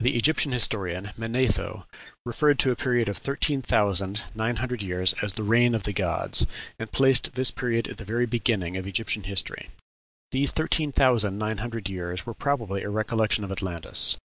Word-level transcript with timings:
The 0.00 0.18
Egyptian 0.18 0.52
historian, 0.52 1.12
Manetho, 1.16 1.86
referred 2.26 2.58
to 2.58 2.70
a 2.72 2.76
period 2.76 3.08
of 3.08 3.16
thirteen 3.16 3.62
thousand 3.62 4.22
nine 4.34 4.56
hundred 4.56 4.82
years 4.82 5.14
as 5.22 5.32
"the 5.32 5.42
reign 5.42 5.74
of 5.74 5.84
the 5.84 5.94
gods," 5.94 6.44
and 6.78 6.92
placed 6.92 7.32
this 7.36 7.50
period 7.50 7.88
at 7.88 7.96
the 7.96 8.04
very 8.04 8.26
beginning 8.26 8.76
of 8.76 8.86
Egyptian 8.86 9.22
history. 9.22 9.70
These 10.30 10.50
thirteen 10.50 10.92
thousand 10.92 11.38
nine 11.38 11.56
hundred 11.56 11.88
years 11.88 12.26
were 12.26 12.34
probably 12.34 12.82
a 12.82 12.90
recollection 12.90 13.44
of 13.44 13.50
Atlantis. 13.50 14.18